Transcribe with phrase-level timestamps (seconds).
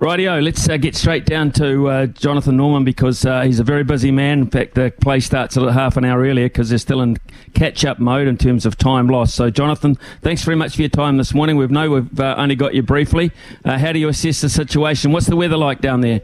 [0.00, 3.84] Rightio, let's uh, get straight down to uh, Jonathan Norman because uh, he's a very
[3.84, 4.40] busy man.
[4.40, 7.16] In fact, the play starts a half an hour earlier because they're still in
[7.54, 9.36] catch up mode in terms of time lost.
[9.36, 11.56] So, Jonathan, thanks very much for your time this morning.
[11.56, 13.30] We know we've uh, only got you briefly.
[13.64, 15.12] Uh, how do you assess the situation?
[15.12, 16.22] What's the weather like down there?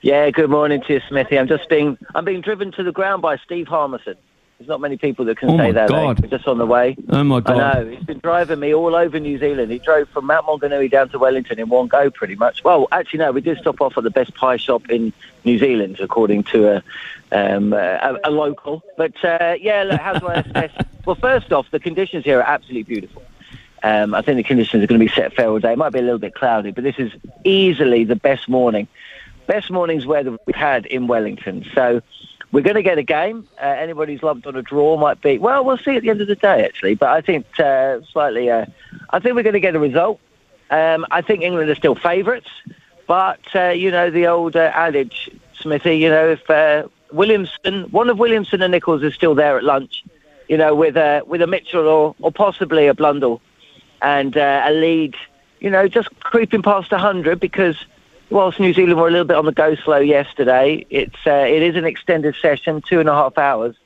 [0.00, 1.38] Yeah, good morning to you, Smithy.
[1.38, 4.16] I'm just being I'm being driven to the ground by Steve Harmison.
[4.60, 5.88] There's not many people that can Oh say that.
[5.88, 6.28] God.
[6.28, 6.94] Just on the way.
[7.08, 7.56] Oh my God!
[7.58, 7.88] I know.
[7.88, 9.72] He's been driving me all over New Zealand.
[9.72, 12.62] He drove from Mount Maunganui down to Wellington in one go, pretty much.
[12.62, 13.32] Well, actually, no.
[13.32, 15.14] We did stop off at the best pie shop in
[15.46, 16.82] New Zealand, according to a
[17.32, 18.82] um, a, a local.
[18.98, 20.86] But uh, yeah, look, how do I assess?
[21.06, 23.22] well, first off, the conditions here are absolutely beautiful.
[23.82, 25.72] Um, I think the conditions are going to be set fair all day.
[25.72, 27.10] It might be a little bit cloudy, but this is
[27.44, 28.88] easily the best morning.
[29.46, 31.64] Best morning's weather we've had in Wellington.
[31.74, 32.02] So
[32.52, 33.48] we're going to get a game.
[33.60, 36.20] Uh, anybody who's lumped on a draw might be, well, we'll see at the end
[36.20, 36.94] of the day, actually.
[36.94, 38.66] But I think uh, slightly, uh,
[39.10, 40.20] I think we're going to get a result.
[40.70, 42.50] Um, I think England are still favourites.
[43.06, 48.08] But, uh, you know, the old uh, adage, Smithy, you know, if uh, Williamson, one
[48.08, 50.04] of Williamson and Nicholls is still there at lunch,
[50.48, 53.40] you know, with, uh, with a Mitchell or, or possibly a Blundell
[54.02, 55.14] and a lead,
[55.58, 57.84] you know, just creeping past 100 because
[58.30, 61.62] whilst New Zealand were a little bit on the go slow yesterday, it's uh, it
[61.62, 63.76] is an extended session, two and a half hours.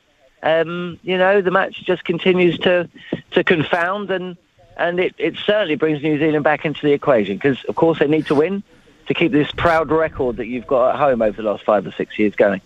[0.42, 2.88] Um, you know, the match just continues to
[3.32, 4.36] to confound, and
[4.76, 8.06] and it, it certainly brings New Zealand back into the equation because, of course, they
[8.06, 8.62] need to win
[9.06, 11.92] to keep this proud record that you've got at home over the last five or
[11.92, 12.60] six years going.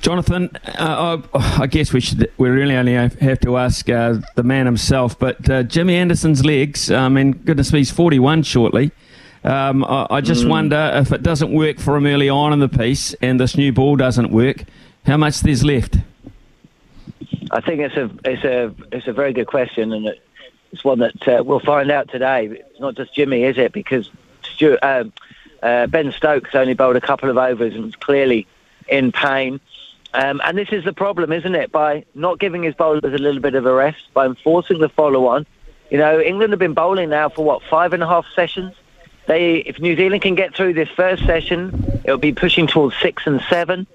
[0.00, 4.66] Jonathan, uh, I, guess we should we really only have to ask uh, the man
[4.66, 5.18] himself.
[5.18, 8.92] But uh, Jimmy Anderson's legs, I mean, goodness me, he's 41 shortly.
[9.44, 12.68] Um, I, I just wonder if it doesn't work for him early on in the
[12.68, 14.64] piece and this new ball doesn't work,
[15.04, 15.96] how much there's left?
[17.50, 20.20] I think it's a it's a it's a very good question, and it-
[20.72, 22.46] it's one that uh, we'll find out today.
[22.46, 23.70] It's not just Jimmy, is it?
[23.70, 24.10] Because
[24.42, 25.12] Stuart, um,
[25.62, 28.48] uh, Ben Stokes only bowled a couple of overs and was clearly
[28.88, 29.60] in pain.
[30.14, 31.70] Um, and this is the problem, isn't it?
[31.70, 35.46] By not giving his bowlers a little bit of a rest, by enforcing the follow-on.
[35.92, 38.74] You know, England have been bowling now for what five and a half sessions.
[39.26, 43.26] They, if New Zealand can get through this first session, it'll be pushing towards six
[43.26, 43.86] and seven.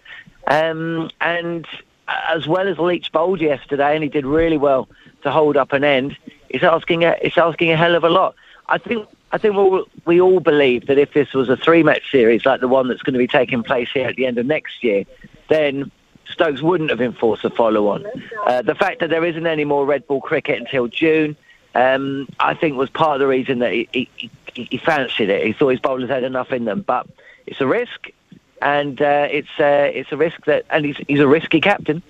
[0.48, 1.68] Um, and
[2.08, 4.90] as well as Leach bowled yesterday, and he did really well
[5.24, 6.18] to hold up an end.
[6.50, 8.36] It's asking a, it's asking a hell of a lot.
[8.68, 12.46] I think I think we'll, we all believe that if this was a three-match series
[12.46, 14.84] like the one that's going to be taking place here at the end of next
[14.84, 15.06] year,
[15.50, 15.92] then
[16.28, 18.06] Stokes wouldn't have enforced a follow-on.
[18.46, 21.36] Uh, the fact that there isn't any more red ball cricket until June,
[21.76, 25.46] um, I think, was part of the reason that he, he, he fancied it.
[25.46, 27.08] He thought his bowlers had enough in them, but
[27.46, 28.10] it's a risk,
[28.62, 32.02] and uh, it's uh, it's a risk that, and he's he's a risky captain.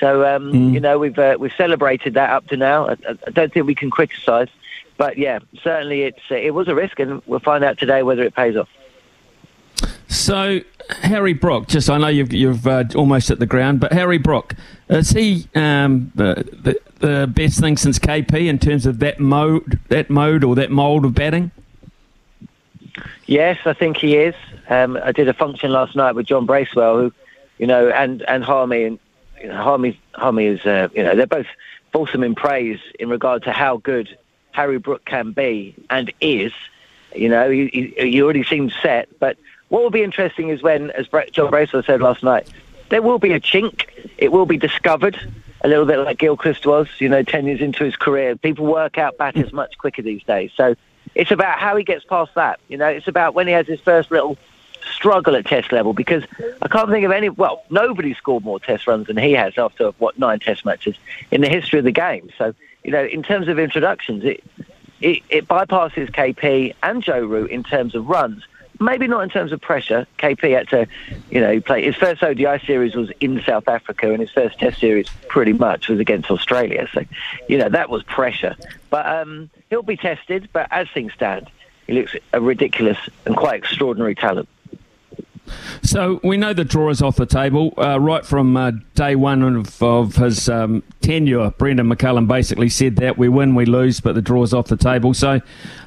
[0.00, 2.88] So um, you know we've uh, we've celebrated that up to now.
[2.88, 4.48] I, I I don't think we can criticise,
[4.96, 8.22] but yeah, certainly it's uh, it was a risk, and we'll find out today whether
[8.22, 8.68] it pays off.
[10.08, 10.60] So,
[11.02, 14.54] Harry Brook, just I know you've, you've uh, almost at the ground, but Harry Brook,
[14.88, 19.80] is he um, the, the, the best thing since KP in terms of that mode,
[19.88, 21.50] that mode or that mould of batting?
[23.26, 24.34] Yes, I think he is.
[24.68, 27.12] Um, I did a function last night with John Bracewell, who,
[27.58, 28.98] you know, and and Harmy, and
[29.40, 31.46] you know, Harmy, Harmy is, uh, you know, they're both
[31.92, 34.16] fulsome in praise in regard to how good
[34.52, 36.52] Harry Brook can be and is.
[37.14, 39.08] You know, he, he, he already seems set.
[39.18, 39.36] But
[39.68, 42.48] what will be interesting is when, as John Bracewell said last night,
[42.88, 43.86] there will be a chink.
[44.16, 45.18] It will be discovered.
[45.62, 48.36] A little bit like Gilchrist was, you know, 10 years into his career.
[48.36, 50.52] People work out batters much quicker these days.
[50.56, 50.76] So
[51.14, 52.60] it's about how he gets past that.
[52.68, 54.36] You know, it's about when he has his first little
[54.92, 56.22] struggle at test level because
[56.62, 59.90] I can't think of any, well, nobody scored more test runs than he has after,
[59.98, 60.96] what, nine test matches
[61.30, 62.30] in the history of the game.
[62.38, 62.54] So,
[62.84, 64.44] you know, in terms of introductions, it,
[65.00, 68.46] it, it bypasses KP and Joe Root in terms of runs.
[68.80, 70.06] Maybe not in terms of pressure.
[70.18, 70.86] KP had to,
[71.30, 71.84] you know, play.
[71.84, 75.88] His first ODI series was in South Africa, and his first Test series pretty much
[75.88, 76.88] was against Australia.
[76.92, 77.04] So,
[77.48, 78.56] you know, that was pressure.
[78.90, 80.48] But um, he'll be tested.
[80.52, 81.50] But as things stand,
[81.86, 84.48] he looks a ridiculous and quite extraordinary talent.
[85.82, 89.42] So we know the draw is off the table uh, right from uh, day one
[89.42, 91.50] of, of his um, tenure.
[91.52, 94.76] Brendon McCullum basically said that we win, we lose, but the draw is off the
[94.76, 95.14] table.
[95.14, 95.40] So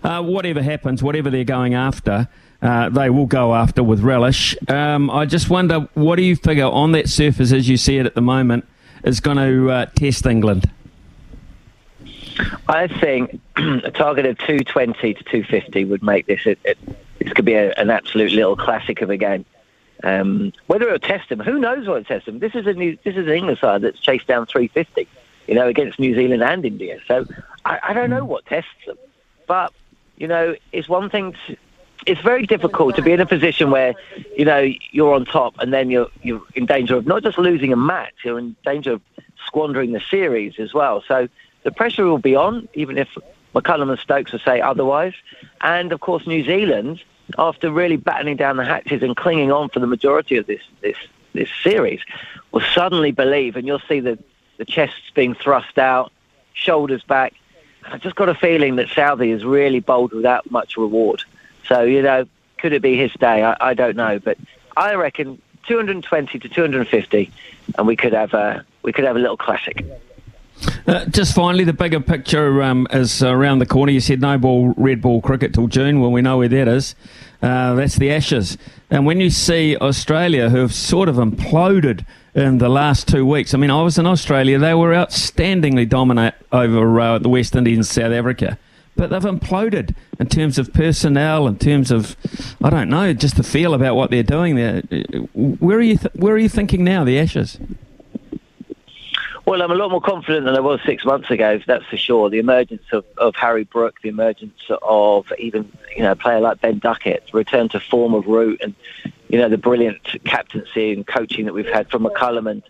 [0.03, 2.27] uh, whatever happens, whatever they're going after,
[2.62, 4.56] uh, they will go after with relish.
[4.68, 8.06] Um, I just wonder, what do you figure on that surface as you see it
[8.06, 8.66] at the moment
[9.04, 10.70] is going to uh, test England?
[12.68, 16.46] I think a target of 220 to 250 would make this.
[16.46, 16.78] It, it,
[17.20, 19.46] this could be a, an absolute little classic of a game.
[20.04, 22.40] Um, whether it'll test them, who knows what it tests them?
[22.40, 25.08] This is a new, this is an England side that's chased down 350,
[25.48, 27.00] you know, against New Zealand and India.
[27.06, 27.26] So
[27.66, 28.98] I, I don't know what tests them,
[29.46, 29.74] but
[30.18, 31.36] you know, it's one thing.
[31.48, 31.58] To,
[32.06, 33.94] it's very difficult to be in a position where
[34.38, 37.74] you know you're on top and then you're you're in danger of not just losing
[37.74, 39.01] a match, you're in danger of
[39.46, 41.04] squandering the series as well.
[41.07, 41.28] So
[41.63, 43.10] the pressure will be on, even if
[43.54, 45.13] McCullum and Stokes will say otherwise.
[45.62, 47.01] And of course, New Zealand
[47.38, 50.98] after really battening down the hatches and clinging on for the majority of this this
[51.34, 52.01] this series,
[52.51, 54.18] will suddenly believe, and you'll see the
[54.57, 56.12] the chests being thrust out,
[56.54, 57.34] shoulders back.
[57.86, 61.24] I just got a feeling that Southee is really bowled without much reward.
[61.68, 62.26] So you know,
[62.58, 63.44] could it be his day?
[63.44, 64.38] I, I don't know, but
[64.76, 67.32] I reckon 220 to 250,
[67.78, 69.86] and we could have a we could have a little classic.
[70.88, 73.92] Uh, just finally, the bigger picture um, is around the corner.
[73.92, 76.02] You said no ball, red ball cricket till June.
[76.02, 76.96] Well, we know where that is.
[77.42, 78.58] Uh, that's the Ashes.
[78.90, 83.54] And when you see Australia, who have sort of imploded in the last two weeks,
[83.54, 84.60] I mean, I was in Australia.
[84.60, 88.58] They were outstandingly dominant over uh, the West Indies and South Africa.
[89.00, 92.18] But they've imploded in terms of personnel, in terms of,
[92.62, 94.81] I don't know, just the feel about what they're doing there.
[95.34, 97.57] Where are you, th- where are you thinking now, the Ashes?
[99.46, 102.30] Well, I'm a lot more confident than I was six months ago, that's for sure.
[102.30, 106.60] The emergence of, of Harry Brook, the emergence of even you know a player like
[106.60, 108.75] Ben Duckett, return to form of Root, and
[109.30, 112.63] you know the brilliant captaincy and coaching that we've had from McCullum and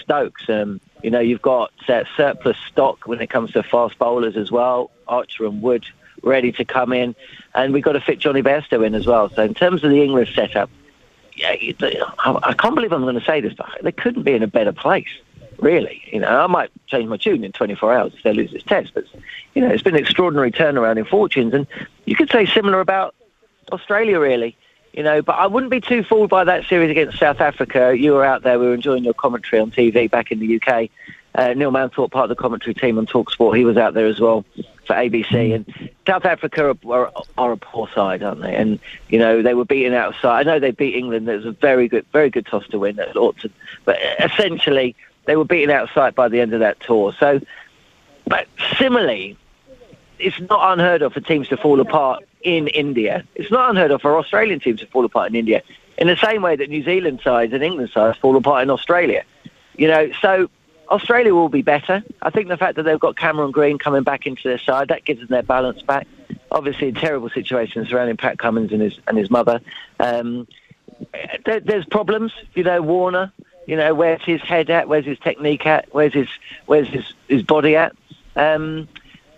[0.00, 0.48] Stokes.
[0.48, 4.50] Um, you know you've got uh, surplus stock when it comes to fast bowlers as
[4.50, 4.90] well.
[5.06, 5.86] Archer and Wood
[6.22, 7.14] ready to come in,
[7.54, 9.30] and we've got to fit Jonny Bairstow in as well.
[9.30, 10.68] So in terms of the English setup,
[11.34, 11.54] yeah,
[12.18, 14.72] I can't believe I'm going to say this, but they couldn't be in a better
[14.72, 15.08] place
[15.58, 16.02] really.
[16.12, 18.94] You know, I might change my tune in 24 hours if they lose this test,
[18.94, 19.04] but
[19.54, 21.66] you know, it's been an extraordinary turnaround in fortunes, and
[22.04, 23.14] you could say similar about
[23.72, 24.56] Australia, really.
[24.92, 27.96] You know, but I wouldn't be too fooled by that series against South Africa.
[27.96, 30.88] You were out there, we were enjoying your commentary on TV back in the UK.
[31.34, 34.18] Uh, Neil Manthorp, part of the commentary team on Talksport, he was out there as
[34.18, 34.44] well
[34.86, 35.54] for ABC.
[35.54, 38.56] And South Africa are, are, are, a poor side, aren't they?
[38.56, 40.48] And you know they were beaten outside.
[40.48, 41.28] I know they beat England.
[41.28, 43.52] It was a very good, very good toss to win at Lordson.
[43.84, 44.96] But essentially,
[45.26, 47.12] they were beaten out of sight by the end of that tour.
[47.20, 47.40] So,
[48.26, 49.36] but similarly,
[50.18, 53.24] it's not unheard of for teams to fall apart in India.
[53.34, 55.62] It's not unheard of for Australian teams to fall apart in India,
[55.96, 59.24] in the same way that New Zealand sides and England sides fall apart in Australia.
[59.76, 60.50] You know, so
[60.90, 62.02] Australia will be better.
[62.22, 65.04] I think the fact that they've got Cameron Green coming back into their side that
[65.04, 66.06] gives them their balance back.
[66.50, 69.60] Obviously, a terrible situation surrounding Pat Cummins and his and his mother.
[70.00, 70.48] Um,
[71.44, 72.32] there, there's problems.
[72.54, 73.32] You know, Warner
[73.68, 74.88] you know, where's his head at?
[74.88, 75.94] Where's his technique at?
[75.94, 76.28] Where's his
[76.64, 77.94] where's his, his body at?
[78.34, 78.88] Um,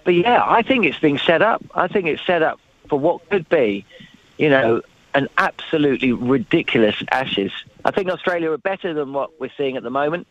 [0.05, 1.65] but yeah, I think it's being set up.
[1.75, 3.87] I think it's set up for what could be,
[4.37, 4.83] you know,
[5.15, 7.53] an absolutely ridiculous Ashes.
[7.85, 10.27] I think Australia are better than what we're seeing at the moment.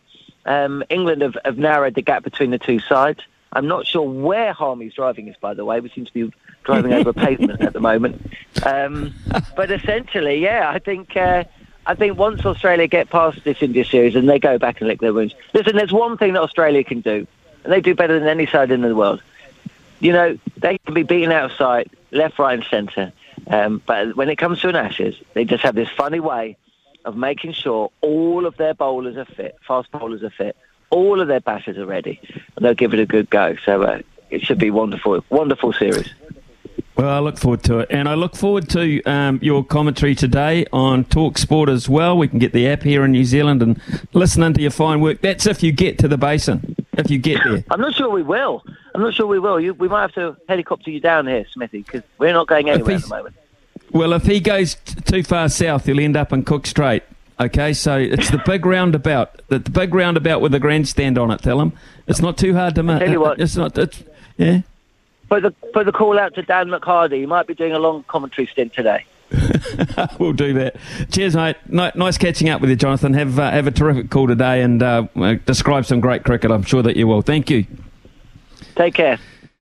[0.46, 3.20] Um, England have, have narrowed the gap between the two sides.
[3.52, 5.80] I'm not sure where Harmy's driving us, by the way.
[5.80, 8.30] We seem to be driving over a pavement at the moment.
[8.64, 9.12] Um,
[9.56, 11.44] but essentially, yeah, I think uh,
[11.86, 15.00] I think once Australia get past this India series and they go back and lick
[15.00, 15.34] their wounds.
[15.52, 17.26] Listen, there's one thing that Australia can do,
[17.64, 19.20] and they do better than any side in the world.
[19.98, 23.12] You know, they can be beaten outside, left, right, and centre.
[23.46, 26.56] Um, but when it comes to an Ashes, they just have this funny way
[27.04, 30.56] of making sure all of their bowlers are fit, fast bowlers are fit,
[30.90, 32.20] all of their batters are ready,
[32.56, 33.56] and they'll give it a good go.
[33.64, 36.12] So uh, it should be wonderful, wonderful series.
[36.96, 37.88] Well, I look forward to it.
[37.90, 42.18] And I look forward to um, your commentary today on Talk Sport as well.
[42.18, 43.80] We can get the app here in New Zealand and
[44.12, 45.22] listen into your fine work.
[45.22, 47.64] That's if you get to the basin, if you get there.
[47.70, 48.62] I'm not sure we will.
[48.94, 49.60] I'm not sure we will.
[49.60, 52.96] You, we might have to helicopter you down here, Smithy, because we're not going anywhere
[52.96, 53.36] at the moment.
[53.92, 57.02] Well, if he goes t- too far south, he'll end up in Cook Strait.
[57.40, 61.40] Okay, so it's the big roundabout, the, the big roundabout with the grandstand on it.
[61.40, 61.72] Tell him
[62.06, 62.98] it's not too hard to make.
[62.98, 63.78] Tell you what, it's not.
[63.78, 64.02] It's,
[64.36, 64.60] yeah.
[65.30, 67.20] Put the put the call out to Dan McHardy.
[67.20, 69.06] He might be doing a long commentary stint today.
[70.18, 70.76] we'll do that.
[71.10, 71.56] Cheers, mate.
[71.68, 73.14] nice catching up with you, Jonathan.
[73.14, 75.06] Have uh, have a terrific call today and uh,
[75.46, 76.50] describe some great cricket.
[76.50, 77.22] I'm sure that you will.
[77.22, 77.64] Thank you.
[78.80, 79.18] Take care.